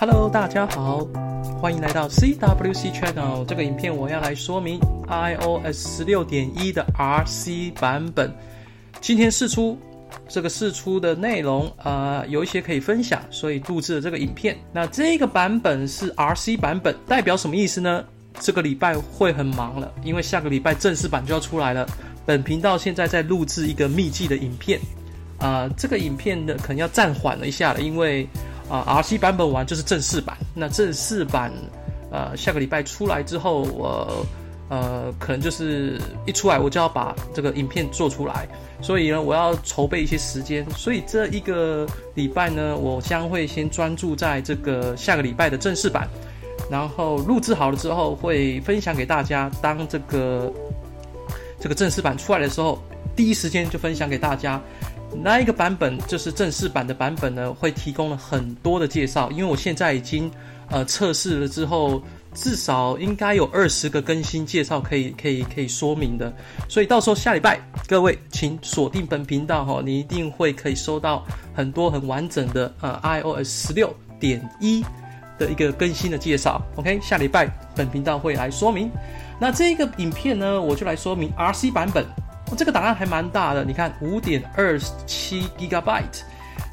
[0.00, 1.04] Hello，大家好，
[1.60, 3.44] 欢迎来到 CWC Channel。
[3.44, 4.78] 这个影片我要来说明
[5.08, 8.32] iOS 十六点一的 RC 版本。
[9.00, 9.76] 今天试出
[10.28, 14.56] 这个试出的内容，呃，有一些可以分享，所以录制了这个影片。
[14.72, 18.04] 那这个版本是 RC 版本，代表什么意思呢？
[18.38, 21.84] 这个礼拜会很忙了，因为下个礼拜正式版就要出来了。
[22.24, 24.78] 本频道现在在录制一个秘技的影片，
[25.38, 28.24] 啊、呃，这个影片呢可能要暂缓了一下了，因为。
[28.68, 30.36] 啊，RC 版本完就是正式版。
[30.54, 31.52] 那正式版，
[32.10, 34.26] 呃，下个礼拜出来之后，我
[34.68, 38.46] 呃，可能就是一出来我就要把这个影片做出来，
[38.82, 40.66] 所以呢，我要筹备一些时间。
[40.76, 46.06] 所以这一个礼拜呢，我将会先专注在这个下个礼拜的正式版，
[46.70, 49.50] 然后录制好了之后会分享给大家。
[49.62, 50.52] 当这个
[51.58, 52.78] 这个正式版出来的时候，
[53.16, 54.60] 第一时间就分享给大家。
[55.14, 59.30] 那一个版本就是正式版的版本呢，会提供了很多的介绍。
[59.30, 60.30] 因为我现在已经
[60.70, 62.00] 呃测试了之后，
[62.34, 66.32] 至少应该有二十个更新介绍可以可以可以说明的。
[66.68, 74.84] 所以到时候下礼拜各位请锁定本频道哈，你一定会可以收到很多很完整的呃 iOS 十六点一
[75.38, 76.62] 的一个更新的介绍。
[76.76, 78.90] OK，下礼拜本频道会来说明。
[79.40, 82.06] 那这个影片呢，我就来说明 RC 版本。
[82.56, 86.22] 这个档案还蛮大的，你看五点二七 Gigabyte。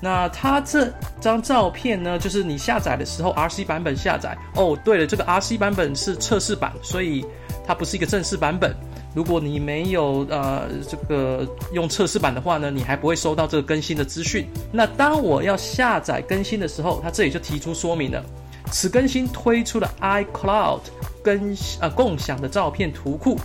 [0.00, 4.36] 那它这张照片呢，就是你下载的时候 RC 版本下载。
[4.54, 7.24] 哦，对了，这个 RC 版本是测试版，所以
[7.66, 8.74] 它不是一个正式版本。
[9.14, 14.46] 如果你没有呃这个用测试版的话呢，你还不会收到这个更新的资讯。
[14.72, 18.22] 那当我要下载更新的时候，它这里就提出说明了，
[18.70, 20.80] 此更新推出了 iCloud
[21.22, 23.38] 跟呃共享的照片图库。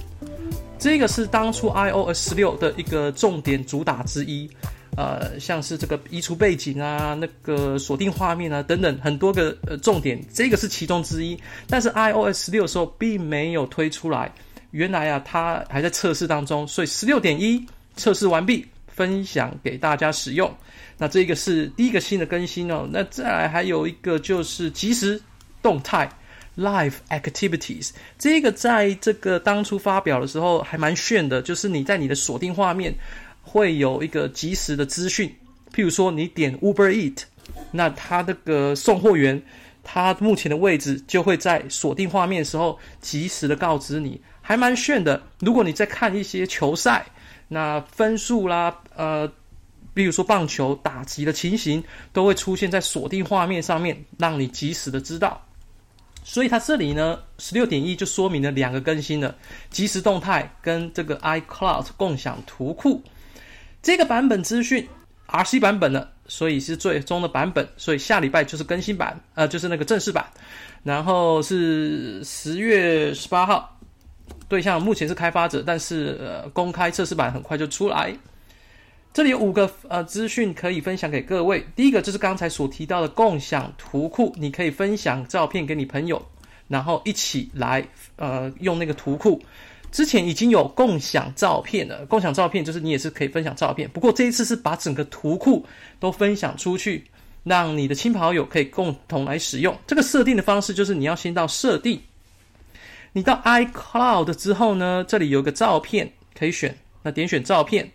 [0.80, 4.50] 这个是当初 iOS 十六的一个重点主打之一，
[4.96, 11.38] 呃，像是这个移除背景啊、那个锁定画面啊等等很多个呃重点，这个是其中之一。
[11.68, 14.34] 但是 iOS 十六的时候并没有推出来，
[14.72, 17.62] 原来啊它还在测试当中，所以十六点一
[17.98, 20.50] 测试完毕，分享给大家使用。
[20.98, 22.88] 那这个是第一个新的更新哦。
[22.90, 25.22] 那再来还有一个就是即时
[25.62, 26.10] 动态。
[26.60, 32.94] Live Activities 这个在这个当初发表的时候还蛮炫的，就是你在你的锁定画面
[33.42, 35.34] 会有一个即时的资讯，
[35.74, 37.24] 譬如说你点 Uber Eat，
[37.72, 39.42] 那他那个送货员
[39.84, 45.22] 他目前的位置就会在锁定画面的时候及时的告知你，还蛮炫的。
[45.40, 47.06] 如果你在看一些球赛，
[47.48, 49.32] 那分数啦，呃，
[49.94, 55.42] 比如说棒球打击的情形，都会出现在锁定画面上面，让你即时的知道。
[56.24, 59.36] 所以它这里呢，十六点一就说明了两个更新了，
[59.70, 63.02] 即时动态跟这个 iCloud 共享图库
[63.82, 64.88] 这个版本资讯
[65.28, 70.26] ，RC 版本呢，所以是最终的版本，所以下礼拜就是更新版，呃，就是那个正式版，
[70.84, 73.80] 然后是十月十八号，
[74.48, 78.14] 对象目前是开发者，但是呃，公开测试版很快就出来。
[79.12, 81.66] 这里有五个呃资讯可以分享给各位。
[81.76, 86.24] 第一个就是刚才所提到的共享图库，你可以分享照片给你朋友，
[86.68, 87.86] 然后一起来
[88.18, 89.42] 呃用那个图库。
[89.92, 95.66] 之前已经有共享照片了，共享照片就是你也是可以分享照片，不过这一次是把整个图库
[96.00, 97.04] 都分享出去，
[97.44, 99.76] 让你的亲朋好友可以共同来使用。
[99.88, 102.00] 这个设定的方式就是你要先到设定，
[103.12, 107.92] 你到 iCloud 之后呢，这里有个照片可以选，那点选照片。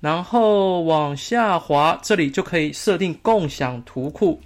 [0.00, 4.40] 然后往下滑，这里就可以设定共享图库。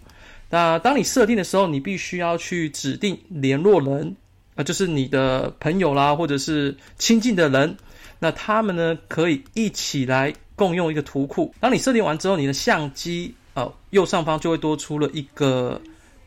[0.48, 4.16] 那当你设定的时候，你必须要去指定联络人，
[4.54, 7.76] 啊，就是你的朋友啦，或者是亲近的人。
[8.18, 11.54] 那他们呢，可以一起来共用一个图库。
[11.60, 15.80] 当你设定完之后，你的相机，呃，右上方就会多出了一个。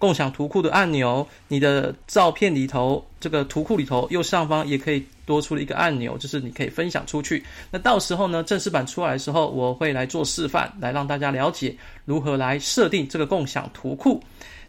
[0.03, 7.41] 共享图库的按钮，你的照片里头，这个图库里头右上方也可以多出了一个按钮，就是你可以分享出去。
[7.71, 14.21] 那到时候呢，正式版出来的时候，我会来做示范，来让大家了解如何来设定这个共享图库。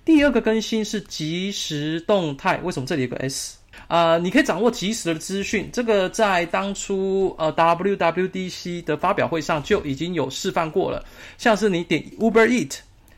[0.04, 3.58] 第二个更新是即时动态，为什么这里有个 S？
[3.88, 5.68] 啊、你可以掌握即时的资讯。
[5.72, 11.04] 这个在当初呃 WWDC 的发表会上就已经有示范过了，
[11.38, 12.76] 像是你点 Uber Eat，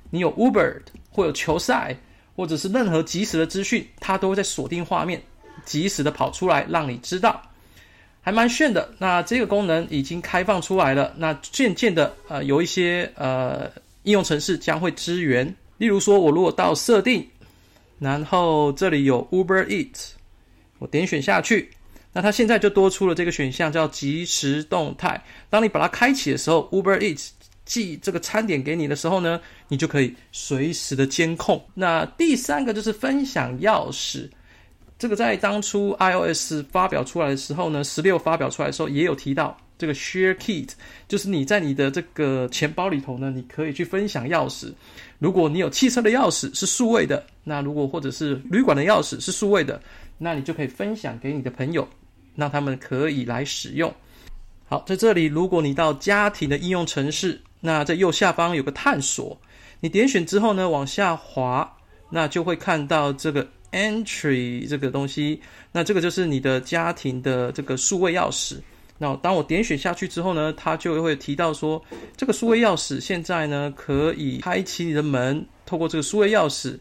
[0.08, 0.80] 你有 Uber
[1.10, 1.94] 或有球赛。
[2.36, 5.20] 或者是任何即时的资讯，它都会在锁定画面，
[5.64, 7.40] 即时的跑出来，让你知道，
[8.20, 8.88] 还蛮炫的。
[8.98, 13.70] 那这个功能已经开放出来了，那渐渐的，呃，有一些呃
[14.02, 15.52] 应用程式将会支援。
[15.78, 17.26] 例如说，我如果到设定，
[17.98, 20.10] 然后这里有 Uber Eat，
[20.78, 21.70] 我点选下去，
[22.12, 25.22] 那它现在就多出了这个选项叫即时动态。
[25.48, 27.28] 当你把它开启的时候，Uber Eat
[27.66, 31.62] 寄这个餐点给你的时候呢，你就可以随时的监控。
[31.74, 34.26] 那第三个就是分享钥匙，
[34.98, 39.54] 这个在当初 iOS 发表出来的时候呢，十六发表出来的时候也有提到。
[39.78, 40.70] 这个 Share Kit
[41.06, 44.72] 就是你在你的这个钱包里头呢，你可以去分享钥匙。
[45.18, 49.78] 如果你有汽车的钥匙是数位的，那如果或者是旅馆的钥匙是数位的，
[50.16, 51.86] 那你就可以分享给你的朋友，
[52.36, 53.94] 让他们可以来使用。
[54.64, 59.38] 好，在这里，如果你到家庭的应用程式，那在右下方有个探索，
[59.80, 61.76] 你点选之后呢，往下滑，
[62.10, 65.40] 那就会看到这个 Entry 这个东西，
[65.72, 68.58] 那这个就是你的家庭的这个数位钥匙。
[68.98, 71.82] 那当我点选下去之后呢，它就会提到说，
[72.16, 76.78] 这个数位钥匙现在呢可以开启你的门，透过这个数位钥匙，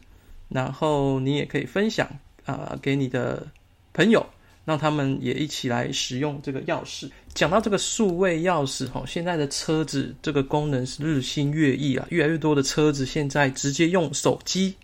[0.48, 2.07] 然后你也可以分享
[2.45, 3.45] 啊、给你的
[3.92, 4.25] 朋友，
[4.66, 7.10] 让他们也一起来使用这个钥匙。
[7.34, 14.76] 讲到这个数位钥匙哈，现在的车子这个功能是日新月异啊，越来越多的车子现在直接用手机。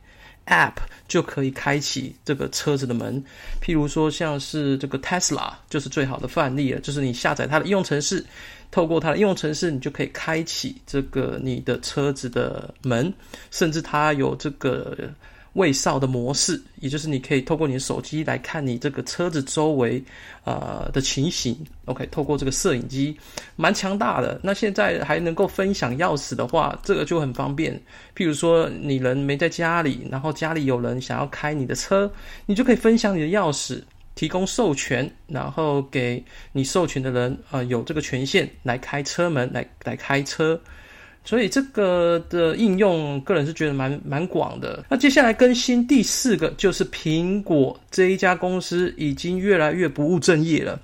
[0.48, 0.74] App
[1.08, 3.24] 就可以开启这个车子的门，
[3.62, 8.26] 譬如说像是这个 Tesla 就是最好的范例了，就是你下载它的应用程式，
[8.72, 13.14] 透过它的应用程式，你就可以开启这个你的车子的门，
[13.52, 14.98] 甚至它有这个。
[15.54, 20.02] 卫哨的模式，也就是你可以透过你的手机来看你这个车子周围，
[20.46, 21.58] 呃的情形。
[21.86, 23.18] OK，透过这个摄影机，
[23.58, 24.40] 蛮强大的。
[24.42, 27.74] 那现在还能够分享钥匙的话，这个就很方便。
[28.16, 32.10] 譬如说你人没在家里，然后家里有人想要开你的车，
[32.46, 33.82] 你就可以分享你的钥匙，
[34.16, 40.60] 提供授权，然后给你授权的人，呃，有这个权限来开车门，来来开车。
[41.24, 44.84] 所以这个的应用，个人是觉得蛮蛮广的。
[44.90, 50.80] 那接下来更新第四个，就是苹果这一家公司已经越来越不务正业了。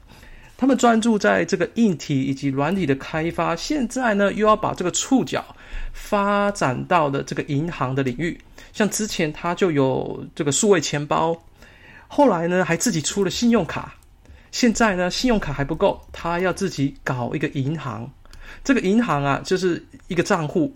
[0.56, 5.44] 他们专注在这个硬体以及软体的开发，现在呢又要把这个触角
[5.94, 8.40] 发展到的这个银行的领域。
[8.74, 11.36] 像之前他就有这个数位钱包，
[12.07, 13.95] 后来呢还自己出了信用卡，
[14.51, 18.10] 现在呢信用卡还不够，他要自己搞一个银行。
[18.64, 20.74] 这个银行啊，就是一个账户。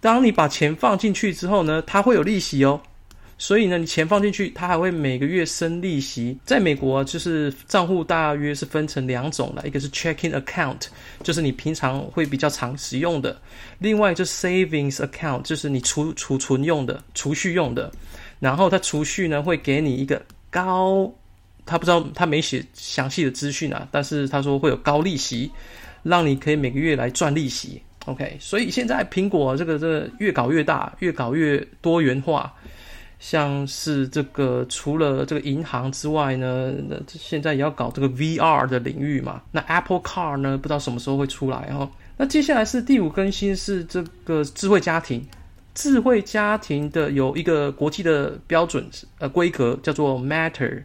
[0.00, 2.80] 当你把钱放进去之后呢，它会有利息哦。
[3.36, 6.38] 所以呢，你钱放进去，它还会每个月生利息。
[6.44, 10.86] 在美国，就是账户大约是分成两种了，一个是 checking account，
[11.22, 13.34] 就是你平常会比较常使用的；
[13.80, 17.90] 另外就 savings account，就是你储储存用的、储蓄用的。
[18.38, 21.12] 然后它储蓄呢，会给你一个高，
[21.66, 25.50] 他不知道他没写详细的资讯啊，但是他说会有高利息。
[26.04, 28.36] 让你可以每个月来赚利息，OK？
[28.38, 32.54] 所以现在苹果这个这个越搞越大，越搞越多元化。
[33.20, 39.40] 像是这个除了这个银行之外呢，那现在也要搞这个 VR 的领域嘛。
[39.50, 41.90] 那 Apple Car 呢，不知道什么时候会出来哦。
[42.18, 45.26] 那接下来是第五更新，是这个智慧家庭。
[45.74, 48.86] 智慧家庭的有一个国际的标准
[49.18, 50.82] 呃规格，叫做 Matter。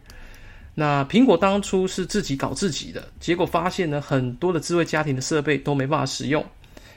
[0.79, 6.41] 那苹果当初是自己搞自己的，结果发现呢，很多的智慧家庭的设备都没办法使用。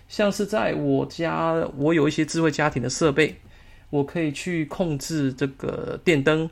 [0.08, 3.36] 像是在我家，我有一些智慧家庭的设备，
[3.90, 6.48] 我可以去控制这个电灯，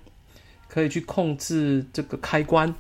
[0.67, 2.75] 可以去控制这个开关，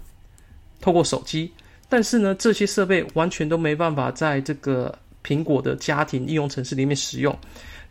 [0.81, 1.53] 透过手机。
[1.89, 7.37] 但是呢，这些设备完全都没办法在这个苹果的家庭应用程式里面使用。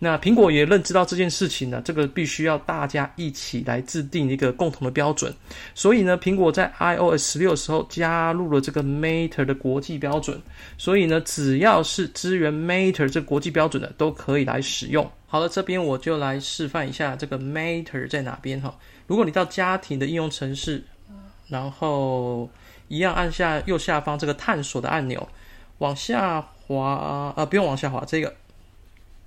[0.02, 5.34] 那苹果也认知到这件事情呢，这个必须要大家一起来制定一个共同的标准。
[5.75, 10.42] 所以呢，苹果在 iOS 十六的时候加入了这个 Mater 的国际标准。
[10.77, 15.06] 所以呢，只要是支援 Mater 这国际标准的，都可以来使用。
[15.27, 18.74] 好了，这边我就来示范一下这个 Matter 在哪边哈。
[19.06, 20.82] 如果你到家庭的应用程式，
[21.50, 22.50] 然后
[22.88, 25.27] 一样按下右下方这个探索的按钮，
[25.79, 28.33] 往下滑，呃，不用往下滑，这个。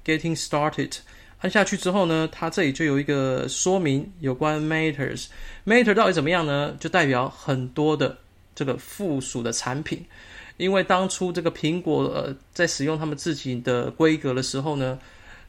[0.05, 0.97] Getting started，
[1.43, 5.27] 按下去之后呢，它这里就有一个说明有关 Matters。
[5.65, 6.77] Matter 到底怎么样呢？
[6.81, 8.19] 就代表很多的
[8.53, 10.05] 这个附属的产品。
[10.57, 14.99] 因为当初这个苹果呃在使用他们自己的规格的时候呢，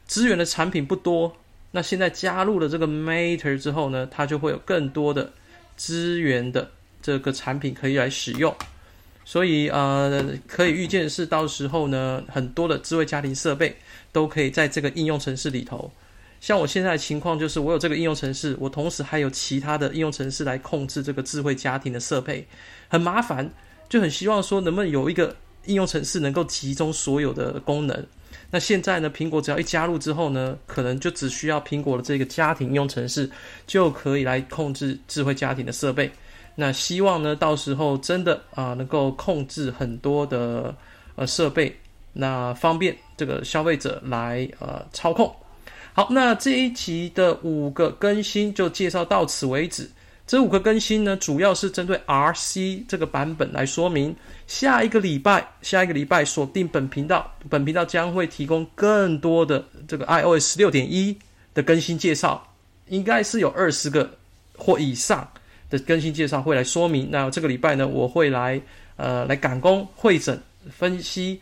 [0.06, 1.36] 资源的产品不多。
[1.72, 5.32] 那现在加入了这个 Matter 之后呢，它就会有更多的
[5.76, 6.70] 资源的
[7.02, 8.54] 这个产品可以来使用。
[9.24, 13.74] 所以呃，可以预见的是，到时候呢，很多的智慧家庭设备
[14.12, 15.90] 都可以在这个应用程式里头。
[16.40, 22.46] 像我现在的情况就是，我有这个应用程式，我同时还有其他的应用程式来控制这个智慧家庭的设备，
[22.86, 23.50] 很麻烦，
[23.88, 28.06] 就很希望说能不能有一个应用程式能够集中所有的功能。
[28.50, 33.30] 那现在呢，苹果只要一加入之后呢，可能就只需要苹果的这个家庭应用程式
[33.66, 36.10] 就可以来控制智慧家庭的设备。
[36.56, 40.74] 那希望呢，到时候真的啊、能够控制很多的
[41.16, 41.76] 呃设备，
[42.12, 45.34] 那方便这个消费者来呃操控。
[45.92, 49.90] 好，那这一集的五个更新就介绍到此为止。
[50.26, 54.16] 这五个更新呢，主要是针对 RC 这个版本来说明。
[54.46, 61.16] 下一个礼拜，下一个礼拜锁定本频道，本频道将会提供更多的这个 iOS 十六点一
[61.52, 62.54] 的更新介绍，
[62.88, 64.10] 应该是有二十个
[64.56, 65.28] 或以上
[65.70, 67.08] 的更新介绍会来说明。
[67.10, 68.60] 那这个礼拜呢，我会来
[68.96, 70.40] 呃来赶工、会诊、
[70.70, 71.40] 分析、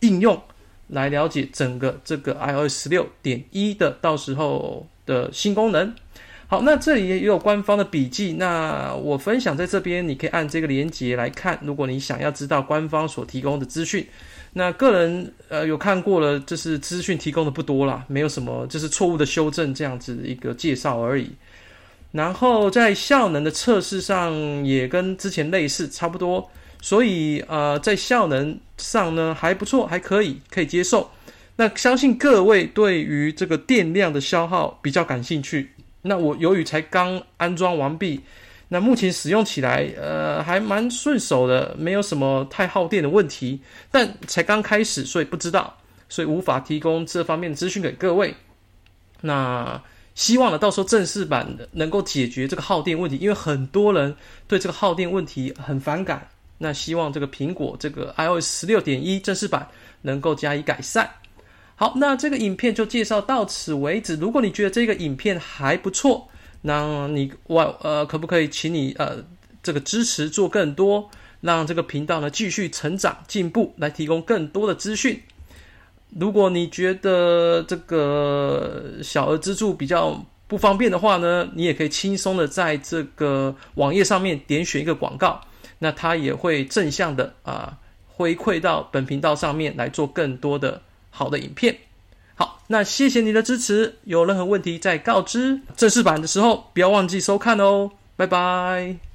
[0.00, 0.40] 应用，
[0.88, 5.94] 来了解整个这个 iOS 十六点一的到时候的新功能。
[6.46, 11.58] 好，那这里也有官方的笔记，那我分享在这边，你可以按这个连接来看。
[11.62, 14.06] 如果你想要知道官方所提供的资讯，
[14.52, 21.30] 那个人呃有看过了，就是资讯提供的不多啦，没有什么，就是错误的修正这样子一个介绍而已。
[22.14, 24.32] 然后在效能的测试上
[24.64, 26.48] 也跟之前类似，差不多，
[26.80, 31.10] 所以呃在效能上呢还不错，还可以可以接受。
[31.56, 35.72] 那相信各位对于这个电量的消耗比较感兴趣。
[36.02, 38.20] 那我由于才刚安装完毕，
[38.68, 43.60] 那目前使用起来，呃，还蛮顺手的，没有什么太耗电的问题。
[43.90, 45.76] 但才刚开始，所以不知道，
[46.08, 48.32] 所以无法提供这方面的资讯给各位。
[49.20, 49.82] 那
[50.14, 54.14] 希望呢，到时候正式版能够解决这个耗电问题，因为很多人
[54.46, 56.28] 对这个耗电问题很反感。
[56.58, 59.68] 那希望这个苹果这个 iOS 十六点一正式版
[60.02, 61.10] 能够加以改善。
[61.74, 64.14] 好，那这个影片就介绍到此为止。
[64.14, 66.28] 如果你觉得这个影片还不错，
[66.62, 69.16] 那你我呃可不可以请你呃
[69.64, 75.20] 这个支持做更多，让这个频道呢继续成长进步，来提供更多的资讯。
[76.18, 85.40] 如果你觉得这个小额资助比较不方便的话呢，你也可以轻松的在这个网页上面点选一个广告，
[85.78, 90.82] 那它也会正向的啊回馈到本频道上面来做更多的。
[91.16, 91.78] 好的影片，
[92.34, 93.94] 好，那谢谢你的支持。
[94.02, 95.60] 有任何问题再告知。
[95.76, 97.92] 正式版的时候，不要忘记收看哦。
[98.16, 99.13] 拜拜。